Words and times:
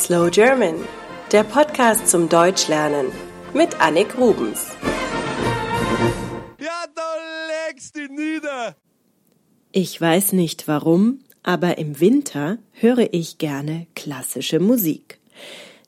Slow 0.00 0.30
German, 0.30 0.76
der 1.30 1.44
Podcast 1.44 2.08
zum 2.08 2.30
Deutschlernen 2.30 3.08
mit 3.52 3.78
Annik 3.82 4.16
Rubens. 4.16 4.68
Ja, 6.58 6.84
da 6.94 7.02
legst 7.68 7.96
du 7.96 8.06
nieder. 8.06 8.76
Ich 9.72 10.00
weiß 10.00 10.32
nicht 10.32 10.66
warum, 10.68 11.20
aber 11.42 11.76
im 11.76 12.00
Winter 12.00 12.56
höre 12.72 13.12
ich 13.12 13.36
gerne 13.36 13.88
klassische 13.94 14.58
Musik. 14.58 15.18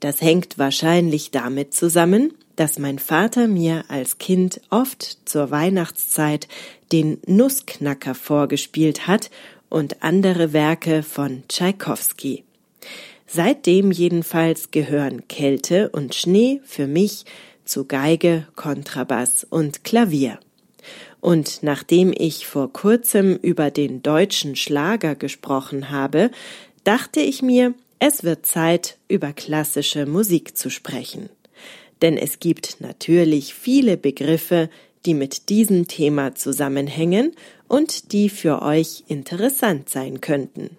Das 0.00 0.20
hängt 0.20 0.58
wahrscheinlich 0.58 1.30
damit 1.30 1.72
zusammen, 1.72 2.34
dass 2.56 2.78
mein 2.78 2.98
Vater 2.98 3.48
mir 3.48 3.86
als 3.88 4.18
Kind 4.18 4.60
oft 4.68 5.18
zur 5.24 5.50
Weihnachtszeit 5.50 6.46
den 6.92 7.22
Nussknacker 7.26 8.14
vorgespielt 8.14 9.06
hat 9.06 9.30
und 9.70 10.02
andere 10.02 10.52
Werke 10.52 11.02
von 11.02 11.44
Tschaikowski. 11.48 12.44
Seitdem 13.26 13.90
jedenfalls 13.90 14.70
gehören 14.70 15.26
Kälte 15.28 15.88
und 15.90 16.14
Schnee 16.14 16.60
für 16.64 16.86
mich 16.86 17.24
zu 17.64 17.86
Geige, 17.86 18.46
Kontrabass 18.54 19.46
und 19.48 19.84
Klavier. 19.84 20.38
Und 21.20 21.62
nachdem 21.62 22.12
ich 22.16 22.46
vor 22.46 22.72
kurzem 22.72 23.36
über 23.36 23.70
den 23.70 24.02
deutschen 24.02 24.56
Schlager 24.56 25.14
gesprochen 25.14 25.90
habe, 25.90 26.30
dachte 26.84 27.20
ich 27.20 27.40
mir, 27.40 27.72
es 27.98 28.22
wird 28.22 28.44
Zeit, 28.44 28.98
über 29.08 29.32
klassische 29.32 30.04
Musik 30.04 30.58
zu 30.58 30.68
sprechen. 30.68 31.30
Denn 32.02 32.18
es 32.18 32.40
gibt 32.40 32.76
natürlich 32.80 33.54
viele 33.54 33.96
Begriffe, 33.96 34.68
die 35.06 35.14
mit 35.14 35.48
diesem 35.48 35.88
Thema 35.88 36.34
zusammenhängen 36.34 37.32
und 37.68 38.12
die 38.12 38.28
für 38.28 38.60
euch 38.60 39.04
interessant 39.08 39.88
sein 39.88 40.20
könnten. 40.20 40.76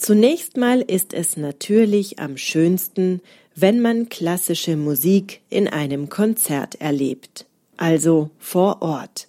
Zunächst 0.00 0.56
mal 0.56 0.80
ist 0.80 1.12
es 1.12 1.36
natürlich 1.36 2.20
am 2.20 2.38
schönsten, 2.38 3.20
wenn 3.54 3.82
man 3.82 4.08
klassische 4.08 4.74
Musik 4.74 5.42
in 5.50 5.68
einem 5.68 6.08
Konzert 6.08 6.80
erlebt, 6.80 7.44
also 7.76 8.30
vor 8.38 8.80
Ort. 8.80 9.28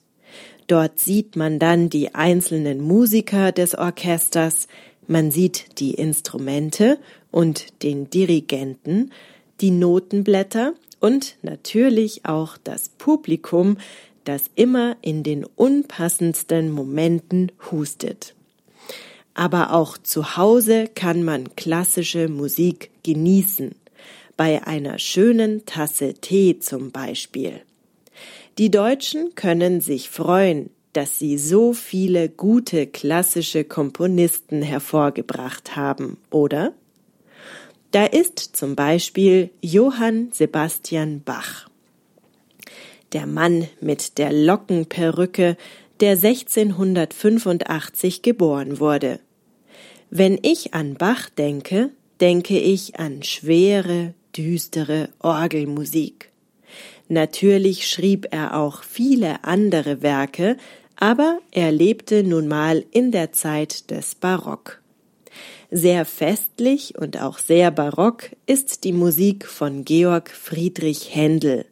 Dort 0.68 0.98
sieht 0.98 1.36
man 1.36 1.60
dann 1.60 1.90
die 1.90 2.16
einzelnen 2.16 2.80
Musiker 2.80 3.52
des 3.52 3.78
Orchesters, 3.78 4.70
man 5.08 5.30
sieht 5.30 5.78
die 5.82 5.94
Instrumente 5.94 7.00
und 7.32 7.84
den 7.84 8.10
Dirigenten, 8.10 9.12
die 9.60 9.72
Notenblätter 9.72 10.74
und 11.02 11.36
natürlich 11.42 12.24
auch 12.24 12.56
das 12.64 12.88
Publikum, 12.98 13.76
das 14.24 14.44
immer 14.56 14.96
in 15.02 15.24
den 15.24 15.44
unpassendsten 15.44 16.72
Momenten 16.72 17.52
hustet. 17.72 18.36
Aber 19.34 19.74
auch 19.74 19.98
zu 19.98 20.36
Hause 20.38 20.88
kann 20.94 21.24
man 21.24 21.56
klassische 21.56 22.28
Musik 22.28 22.92
genießen, 23.04 23.76
bei 24.38 24.66
einer 24.66 25.00
schönen 25.00 25.66
Tasse 25.66 26.16
Tee 26.16 26.60
zum 26.60 26.92
Beispiel. 26.92 27.62
Die 28.58 28.70
Deutschen 28.70 29.36
können 29.36 29.82
sich 29.82 30.10
freuen, 30.10 30.70
dass 30.94 31.20
sie 31.20 31.38
so 31.38 31.74
viele 31.74 32.28
gute 32.28 32.86
klassische 32.88 33.64
Komponisten 33.64 34.62
hervorgebracht 34.62 35.76
haben, 35.76 36.18
oder? 36.30 36.74
Da 37.92 38.06
ist 38.06 38.40
zum 38.40 38.76
Beispiel 38.76 39.50
Johann 39.62 40.30
Sebastian 40.32 41.22
Bach. 41.24 41.70
Der 43.14 43.26
Mann 43.26 43.68
mit 43.82 44.18
der 44.18 44.32
Lockenperücke, 44.32 45.58
der 46.02 46.14
1685 46.14 48.22
geboren 48.22 48.80
wurde. 48.80 49.20
Wenn 50.10 50.40
ich 50.42 50.74
an 50.74 50.96
Bach 50.96 51.30
denke, 51.30 51.92
denke 52.20 52.60
ich 52.60 53.00
an 53.00 53.24
schwere, 53.24 54.14
düstere 54.36 55.10
Orgelmusik. 55.20 56.32
Natürlich 57.08 57.88
schrieb 57.88 58.28
er 58.32 58.58
auch 58.58 58.84
viele 58.84 59.44
andere 59.44 60.02
Werke, 60.02 60.58
aber 60.96 61.40
er 61.52 61.72
lebte 61.72 62.24
nun 62.24 62.48
mal 62.48 62.84
in 62.92 63.12
der 63.12 63.32
Zeit 63.32 63.92
des 63.92 64.16
Barock. 64.16 64.82
Sehr 65.70 66.06
festlich 66.06 66.98
und 66.98 67.22
auch 67.22 67.38
sehr 67.38 67.72
barock 67.72 68.32
ist 68.46 68.84
die 68.84 68.92
Musik 68.92 69.46
von 69.46 69.86
Georg 69.86 70.30
Friedrich 70.30 71.16
Händel. 71.16 71.66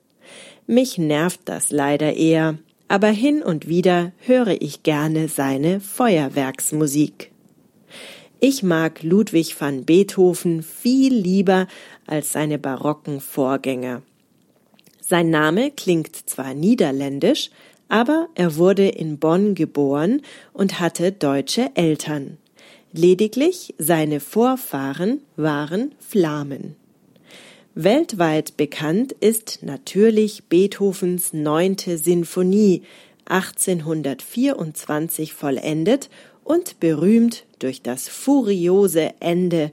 Mich 0.68 0.98
nervt 0.98 1.42
das 1.46 1.72
leider 1.72 2.16
eher, 2.16 2.58
aber 2.90 3.08
hin 3.08 3.42
und 3.42 3.68
wieder 3.68 4.12
höre 4.18 4.62
ich 4.62 4.84
gerne 4.84 5.30
seine 5.30 5.80
Feuerwerksmusik. 5.80 7.32
Ich 8.42 8.64
mag 8.64 9.04
Ludwig 9.04 9.60
van 9.60 9.86
Beethoven 9.86 10.64
viel 10.64 11.14
lieber 11.14 11.68
als 12.08 12.34
seine 12.34 12.58
barocken 12.58 13.22
Vorgänger. 13.22 14.02
Sein 15.00 15.30
Name 15.30 15.72
klingt 15.72 16.16
zwar 16.16 16.54
niederländisch, 16.54 17.52
aber 17.90 18.28
er 18.36 18.56
wurde 18.58 18.88
in 18.88 19.20
Bonn 19.20 19.56
geboren 19.56 20.22
und 20.54 20.80
hatte 20.80 21.12
deutsche 21.12 21.72
Eltern. 21.76 22.38
Lediglich 22.92 23.76
seine 23.78 24.20
Vorfahren 24.20 25.22
waren 25.36 25.94
Flamen. 26.00 26.76
Weltweit 27.76 28.58
bekannt 28.58 29.12
ist 29.12 29.60
natürlich 29.62 30.46
Beethovens 30.46 31.34
neunte 31.34 32.00
Sinfonie, 32.00 32.82
1824 33.26 35.34
vollendet 35.34 36.10
und 36.44 36.80
berühmt 36.80 37.46
durch 37.60 37.84
das 37.84 38.10
furiose 38.10 39.14
Ende. 39.20 39.72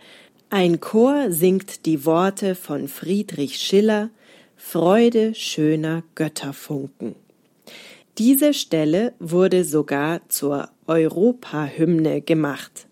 Ein 0.50 0.80
Chor 0.80 1.30
singt 1.30 1.86
die 1.86 2.04
Worte 2.04 2.54
von 2.54 2.88
Friedrich 2.88 3.56
Schiller 3.56 4.10
Freude 4.58 5.34
schöner 5.34 6.02
Götterfunken. 6.14 7.14
Diese 8.18 8.52
Stelle 8.52 9.14
wurde 9.18 9.64
sogar 9.64 10.20
zur 10.28 10.68
Europahymne 10.86 12.20
gemacht. 12.20 12.86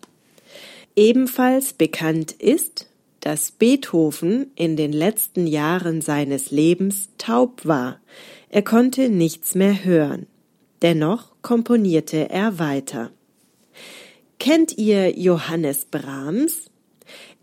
Ebenfalls 0.96 1.72
bekannt 1.72 2.32
ist, 2.32 2.86
dass 3.24 3.50
Beethoven 3.52 4.50
in 4.54 4.76
den 4.76 4.92
letzten 4.92 5.46
Jahren 5.46 6.02
seines 6.02 6.50
Lebens 6.50 7.08
taub 7.16 7.64
war. 7.64 7.98
Er 8.50 8.60
konnte 8.60 9.08
nichts 9.08 9.54
mehr 9.54 9.82
hören. 9.82 10.26
Dennoch 10.82 11.32
komponierte 11.40 12.28
er 12.28 12.58
weiter. 12.58 13.12
Kennt 14.38 14.76
ihr 14.76 15.18
Johannes 15.18 15.86
Brahms? 15.86 16.70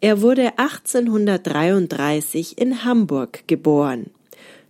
Er 0.02 0.22
wurde 0.22 0.59
1833 0.59 2.59
in 2.59 2.86
Hamburg 2.86 3.47
geboren. 3.47 4.12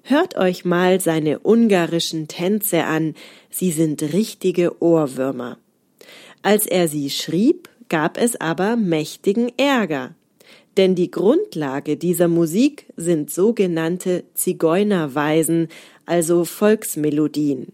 Hört 0.04 0.38
euch 0.38 0.64
mal 0.64 1.02
seine 1.02 1.40
ungarischen 1.40 2.30
Tänze 2.30 2.86
an, 2.86 3.16
sie 3.50 3.72
sind 3.72 4.02
richtige 4.02 4.82
Ohrwürmer. 4.82 5.58
Als 6.42 6.68
er 6.68 6.88
sie 6.88 7.10
schrieb, 7.10 7.68
gab 7.90 8.18
es 8.18 8.40
aber 8.40 8.78
mächtigen 8.78 9.52
Ärger. 9.58 10.16
Denn 10.78 10.96
die 10.96 11.12
Grundlage 11.12 11.98
dieser 11.98 12.28
Musik 12.28 12.86
sind 12.96 13.30
sogenannte 13.30 14.24
Zigeunerweisen, 14.34 15.68
also 16.06 16.46
Volksmelodien. 16.46 17.74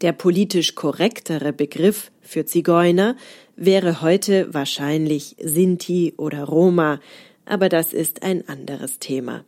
Der 0.00 0.12
politisch 0.12 0.74
korrektere 0.74 1.52
Begriff 1.52 2.10
für 2.22 2.44
Zigeuner 2.44 3.16
wäre 3.56 4.02
heute 4.02 4.52
wahrscheinlich 4.52 5.36
Sinti 5.40 6.14
oder 6.16 6.44
Roma, 6.44 6.98
aber 7.44 7.68
das 7.68 7.92
ist 7.92 8.22
ein 8.22 8.48
anderes 8.48 8.98
Thema. 8.98 9.44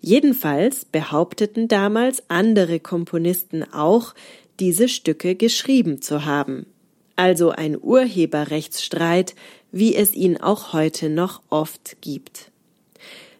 Jedenfalls 0.00 0.84
behaupteten 0.84 1.68
damals 1.68 2.22
andere 2.28 2.80
Komponisten 2.80 3.62
auch, 3.62 4.14
diese 4.58 4.88
Stücke 4.88 5.34
geschrieben 5.34 6.00
zu 6.00 6.24
haben 6.24 6.66
also 7.16 7.50
ein 7.50 7.76
Urheberrechtsstreit, 7.80 9.34
wie 9.72 9.96
es 9.96 10.14
ihn 10.14 10.36
auch 10.36 10.72
heute 10.72 11.08
noch 11.08 11.42
oft 11.50 11.96
gibt. 12.00 12.52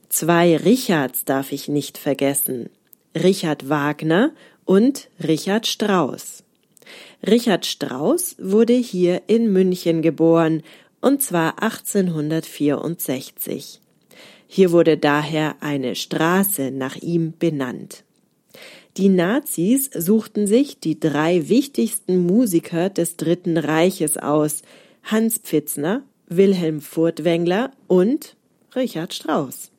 Zwei 0.08 0.56
Richards 0.56 1.25
darf 1.25 1.52
ich 1.52 1.69
nicht 1.69 1.99
vergessen. 1.99 2.70
Richard 3.14 3.69
Wagner 3.69 4.32
und 4.64 5.08
Richard 5.23 5.67
Strauss. 5.67 6.43
Richard 7.26 7.67
Strauss 7.67 8.37
wurde 8.38 8.75
hier 8.75 9.23
in 9.26 9.52
München 9.52 10.00
geboren, 10.02 10.62
und 11.00 11.23
zwar 11.23 11.62
1864. 11.62 13.81
Hier 14.46 14.73
wurde 14.73 14.96
daher 14.96 15.56
eine 15.61 15.94
Straße 15.94 16.70
nach 16.70 16.96
ihm 16.96 17.34
benannt. 17.38 18.06
Die 18.96 19.10
Nazis 19.10 19.90
suchten 19.93 20.46
sich 20.46 20.81
die 20.81 20.98
drei 20.98 21.50
wichtigsten 21.50 22.25
Musiker 22.25 22.88
des 22.88 23.16
Dritten 23.16 23.58
Reiches 23.58 24.16
aus 24.16 24.62
Hans 25.02 25.37
Pfitzner, 25.37 26.02
Wilhelm 26.28 26.81
Furtwängler 26.81 27.72
und 27.88 28.37
Richard 28.75 29.12
Strauss. 29.12 29.70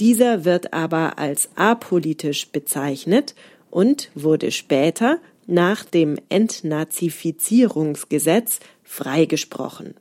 Dieser 0.00 0.46
wird 0.46 0.72
aber 0.72 1.18
als 1.18 1.50
apolitisch 1.54 2.48
bezeichnet 2.48 3.34
und 3.70 4.10
wurde 4.14 4.52
später 4.52 5.18
nach 5.46 5.84
dem 5.84 6.16
Entnazifizierungsgesetz 6.30 8.60
freigesprochen. 8.82 9.94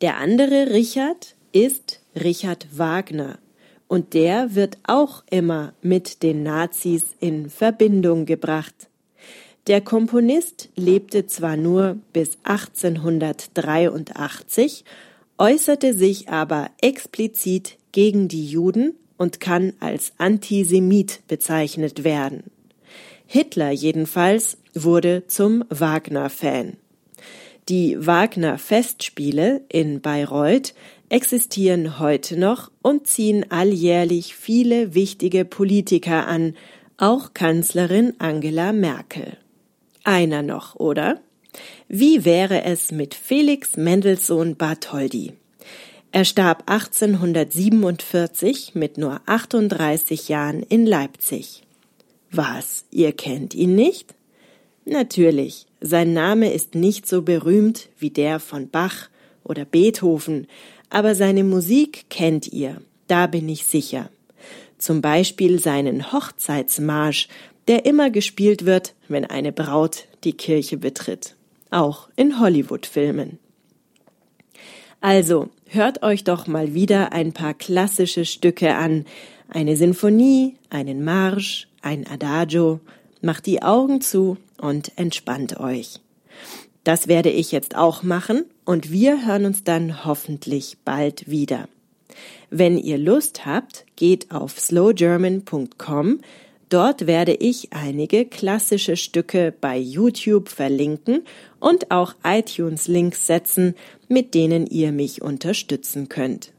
Der 0.00 0.16
andere 0.16 0.70
Richard 0.70 1.36
ist 1.52 2.00
Richard 2.16 2.66
Wagner. 2.72 3.38
Und 3.88 4.14
der 4.14 4.54
wird 4.54 4.78
auch 4.84 5.24
immer 5.30 5.74
mit 5.82 6.22
den 6.22 6.42
Nazis 6.42 7.14
in 7.20 7.50
Verbindung 7.50 8.24
gebracht. 8.26 8.88
Der 9.66 9.80
Komponist 9.80 10.68
lebte 10.76 11.26
zwar 11.26 11.56
nur 11.56 11.96
bis 12.12 12.36
1883, 12.44 14.84
äußerte 15.38 15.94
sich 15.94 16.28
aber 16.28 16.70
explizit 16.80 17.78
gegen 17.92 18.28
die 18.28 18.46
Juden 18.46 18.94
und 19.16 19.40
kann 19.40 19.72
als 19.80 20.12
Antisemit 20.18 21.22
bezeichnet 21.28 22.04
werden. 22.04 22.42
Hitler 23.26 23.70
jedenfalls 23.70 24.58
wurde 24.74 25.26
zum 25.28 25.64
Wagner-Fan. 25.70 26.76
Die 27.70 28.06
Wagner-Festspiele 28.06 29.62
in 29.68 30.02
Bayreuth 30.02 30.74
existieren 31.08 31.98
heute 31.98 32.38
noch 32.38 32.70
und 32.82 33.06
ziehen 33.06 33.50
alljährlich 33.50 34.34
viele 34.34 34.94
wichtige 34.94 35.44
Politiker 35.44 36.26
an, 36.26 36.54
auch 36.96 37.34
Kanzlerin 37.34 38.14
Angela 38.18 38.72
Merkel. 38.72 39.36
Einer 40.04 40.42
noch, 40.42 40.76
oder? 40.76 41.20
Wie 41.88 42.24
wäre 42.24 42.64
es 42.64 42.92
mit 42.92 43.14
Felix 43.14 43.76
Mendelssohn 43.76 44.56
Bartholdy? 44.56 45.32
Er 46.12 46.24
starb 46.24 46.70
1847 46.70 48.74
mit 48.74 48.98
nur 48.98 49.20
38 49.26 50.28
Jahren 50.28 50.62
in 50.62 50.86
Leipzig. 50.86 51.62
Was, 52.30 52.84
ihr 52.90 53.12
kennt 53.12 53.54
ihn 53.54 53.74
nicht? 53.74 54.14
Natürlich, 54.84 55.66
sein 55.80 56.12
Name 56.12 56.52
ist 56.52 56.74
nicht 56.74 57.08
so 57.08 57.22
berühmt 57.22 57.88
wie 57.98 58.10
der 58.10 58.38
von 58.38 58.68
Bach 58.68 59.08
oder 59.42 59.64
Beethoven, 59.64 60.46
aber 60.94 61.16
seine 61.16 61.42
Musik 61.42 62.04
kennt 62.08 62.46
ihr, 62.52 62.80
da 63.08 63.26
bin 63.26 63.48
ich 63.48 63.64
sicher. 63.64 64.10
Zum 64.78 65.00
Beispiel 65.00 65.58
seinen 65.58 66.12
Hochzeitsmarsch, 66.12 67.26
der 67.66 67.84
immer 67.84 68.10
gespielt 68.10 68.64
wird, 68.64 68.94
wenn 69.08 69.24
eine 69.24 69.50
Braut 69.50 70.06
die 70.22 70.34
Kirche 70.34 70.76
betritt, 70.76 71.34
auch 71.70 72.08
in 72.14 72.38
Hollywood-Filmen. 72.38 73.40
Also, 75.00 75.48
hört 75.66 76.04
euch 76.04 76.22
doch 76.22 76.46
mal 76.46 76.74
wieder 76.74 77.12
ein 77.12 77.32
paar 77.32 77.54
klassische 77.54 78.24
Stücke 78.24 78.76
an, 78.76 79.04
eine 79.48 79.76
Sinfonie, 79.76 80.54
einen 80.70 81.02
Marsch, 81.02 81.66
ein 81.82 82.06
Adagio, 82.06 82.78
macht 83.20 83.46
die 83.46 83.62
Augen 83.62 84.00
zu 84.00 84.36
und 84.58 84.92
entspannt 84.94 85.58
euch. 85.58 85.98
Das 86.84 87.08
werde 87.08 87.30
ich 87.30 87.50
jetzt 87.50 87.76
auch 87.76 88.02
machen 88.02 88.44
und 88.66 88.92
wir 88.92 89.26
hören 89.26 89.46
uns 89.46 89.64
dann 89.64 90.04
hoffentlich 90.04 90.76
bald 90.84 91.28
wieder. 91.28 91.68
Wenn 92.50 92.78
ihr 92.78 92.98
Lust 92.98 93.46
habt, 93.46 93.86
geht 93.96 94.30
auf 94.30 94.60
slowgerman.com. 94.60 96.20
Dort 96.68 97.06
werde 97.06 97.34
ich 97.34 97.72
einige 97.72 98.26
klassische 98.26 98.96
Stücke 98.96 99.52
bei 99.60 99.78
YouTube 99.78 100.48
verlinken 100.48 101.22
und 101.58 101.90
auch 101.90 102.14
iTunes-Links 102.22 103.26
setzen, 103.26 103.74
mit 104.08 104.34
denen 104.34 104.66
ihr 104.66 104.92
mich 104.92 105.22
unterstützen 105.22 106.08
könnt. 106.08 106.52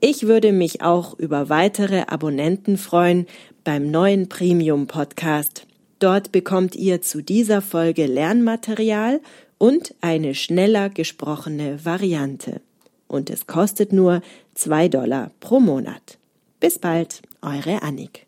Ich 0.00 0.26
würde 0.26 0.52
mich 0.52 0.82
auch 0.82 1.18
über 1.18 1.48
weitere 1.48 2.02
Abonnenten 2.02 2.76
freuen 2.76 3.26
beim 3.64 3.90
neuen 3.90 4.28
Premium 4.28 4.86
Podcast. 4.86 5.66
Dort 5.98 6.30
bekommt 6.30 6.76
ihr 6.76 7.00
zu 7.00 7.22
dieser 7.22 7.62
Folge 7.62 8.06
Lernmaterial 8.06 9.20
und 9.58 9.94
eine 10.00 10.34
schneller 10.34 10.88
gesprochene 10.90 11.84
Variante. 11.84 12.60
Und 13.08 13.30
es 13.30 13.46
kostet 13.46 13.92
nur 13.92 14.20
zwei 14.54 14.88
Dollar 14.88 15.30
pro 15.40 15.60
Monat. 15.60 16.18
Bis 16.60 16.78
bald, 16.78 17.22
eure 17.42 17.82
Annik. 17.82 18.26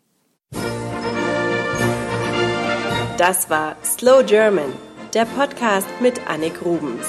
Das 3.17 3.49
war 3.49 3.75
Slow 3.83 4.23
German, 4.23 4.71
der 5.13 5.25
Podcast 5.25 5.87
mit 5.99 6.27
Annik 6.27 6.63
Rubens. 6.63 7.05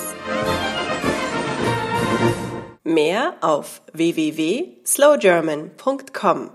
Mehr 2.82 3.34
auf 3.40 3.82
www.slowgerman.com 3.92 6.50